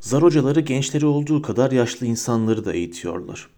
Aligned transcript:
Zar 0.00 0.22
hocaları 0.22 0.60
gençleri 0.60 1.06
olduğu 1.06 1.42
kadar 1.42 1.72
yaşlı 1.72 2.06
insanları 2.06 2.64
da 2.64 2.72
eğitiyorlar. 2.72 3.48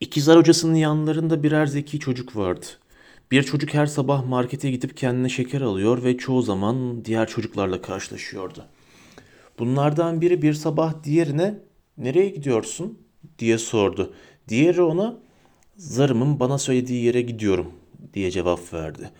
İki 0.00 0.20
zar 0.20 0.38
hocasının 0.38 0.74
yanlarında 0.74 1.42
birer 1.42 1.66
zeki 1.66 1.98
çocuk 1.98 2.36
vardı. 2.36 2.66
Bir 3.30 3.42
çocuk 3.42 3.74
her 3.74 3.86
sabah 3.86 4.26
markete 4.26 4.70
gidip 4.70 4.96
kendine 4.96 5.28
şeker 5.28 5.60
alıyor 5.60 6.04
ve 6.04 6.16
çoğu 6.16 6.42
zaman 6.42 7.04
diğer 7.04 7.28
çocuklarla 7.28 7.82
karşılaşıyordu. 7.82 8.64
Bunlardan 9.58 10.20
biri 10.20 10.42
bir 10.42 10.54
sabah 10.54 11.04
diğerine 11.04 11.58
"Nereye 11.98 12.28
gidiyorsun?" 12.28 12.98
diye 13.38 13.58
sordu. 13.58 14.14
Diğeri 14.48 14.82
ona 14.82 15.18
"Zarımın 15.76 16.40
bana 16.40 16.58
söylediği 16.58 17.04
yere 17.04 17.22
gidiyorum." 17.22 17.72
diye 18.14 18.30
cevap 18.30 18.72
verdi. 18.72 19.10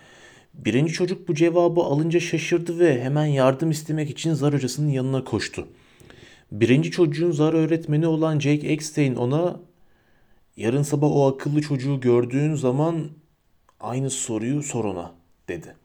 Birinci 0.53 0.93
çocuk 0.93 1.27
bu 1.27 1.35
cevabı 1.35 1.81
alınca 1.81 2.19
şaşırdı 2.19 2.79
ve 2.79 3.03
hemen 3.03 3.25
yardım 3.25 3.71
istemek 3.71 4.09
için 4.09 4.33
zar 4.33 4.53
hocasının 4.53 4.89
yanına 4.89 5.23
koştu. 5.23 5.67
Birinci 6.53 6.91
çocuğun 6.91 7.31
zar 7.31 7.53
öğretmeni 7.53 8.07
olan 8.07 8.39
Jake 8.39 8.67
Eckstein 8.67 9.15
ona 9.15 9.59
yarın 10.57 10.81
sabah 10.81 11.11
o 11.11 11.27
akıllı 11.27 11.61
çocuğu 11.61 11.99
gördüğün 11.99 12.55
zaman 12.55 13.09
aynı 13.79 14.09
soruyu 14.09 14.63
sor 14.63 14.85
ona 14.85 15.13
dedi. 15.47 15.75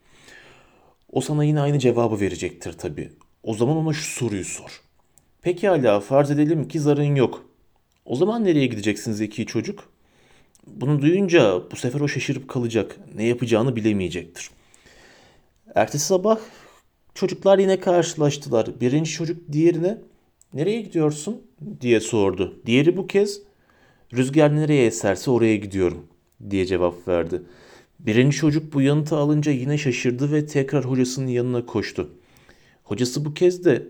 O 1.11 1.21
sana 1.21 1.43
yine 1.43 1.61
aynı 1.61 1.79
cevabı 1.79 2.19
verecektir 2.19 2.73
tabii. 2.73 3.11
O 3.43 3.53
zaman 3.53 3.77
ona 3.77 3.93
şu 3.93 4.03
soruyu 4.03 4.45
sor. 4.45 4.81
Pekala 5.41 5.99
farz 5.99 6.31
edelim 6.31 6.67
ki 6.67 6.79
zarın 6.79 7.15
yok. 7.15 7.45
O 8.05 8.15
zaman 8.15 8.45
nereye 8.45 8.65
gideceksin 8.65 9.11
zeki 9.11 9.45
çocuk? 9.45 9.89
Bunu 10.67 11.01
duyunca 11.01 11.61
bu 11.71 11.75
sefer 11.75 11.99
o 11.99 12.07
şaşırıp 12.07 12.47
kalacak. 12.47 12.99
Ne 13.15 13.23
yapacağını 13.23 13.75
bilemeyecektir. 13.75 14.49
Ertesi 15.75 16.05
sabah 16.05 16.39
çocuklar 17.13 17.59
yine 17.59 17.79
karşılaştılar. 17.79 18.81
Birinci 18.81 19.11
çocuk 19.11 19.51
diğerine 19.51 19.97
nereye 20.53 20.81
gidiyorsun 20.81 21.41
diye 21.81 21.99
sordu. 21.99 22.61
Diğeri 22.65 22.97
bu 22.97 23.07
kez 23.07 23.41
rüzgar 24.13 24.55
nereye 24.55 24.85
eserse 24.85 25.31
oraya 25.31 25.55
gidiyorum 25.55 26.07
diye 26.49 26.65
cevap 26.65 27.07
verdi. 27.07 27.41
Birinci 27.99 28.37
çocuk 28.37 28.73
bu 28.73 28.81
yanıtı 28.81 29.15
alınca 29.15 29.51
yine 29.51 29.77
şaşırdı 29.77 30.31
ve 30.31 30.45
tekrar 30.45 30.85
hocasının 30.85 31.27
yanına 31.27 31.65
koştu. 31.65 32.09
Hocası 32.83 33.25
bu 33.25 33.33
kez 33.33 33.65
de 33.65 33.87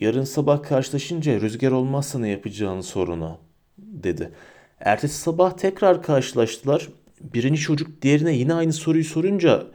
yarın 0.00 0.24
sabah 0.24 0.62
karşılaşınca 0.62 1.40
rüzgar 1.40 1.72
olmazsa 1.72 2.18
ne 2.18 2.28
yapacağını 2.28 2.82
sor 2.82 3.08
ona 3.08 3.38
dedi. 3.78 4.32
Ertesi 4.80 5.14
sabah 5.14 5.56
tekrar 5.56 6.02
karşılaştılar. 6.02 6.88
Birinci 7.20 7.60
çocuk 7.60 8.02
diğerine 8.02 8.32
yine 8.32 8.54
aynı 8.54 8.72
soruyu 8.72 9.04
sorunca 9.04 9.66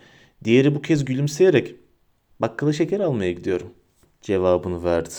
diğeri 0.44 0.75
bu 0.75 0.81
kez 0.81 1.05
gülümseyerek 1.05 1.75
bakkala 2.39 2.73
şeker 2.73 2.99
almaya 2.99 3.31
gidiyorum 3.31 3.73
cevabını 4.22 4.83
verdi. 4.83 5.13